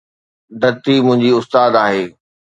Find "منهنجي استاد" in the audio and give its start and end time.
1.05-1.71